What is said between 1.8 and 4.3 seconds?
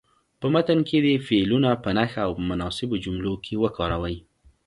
په نښه او په مناسبو جملو کې وکاروئ.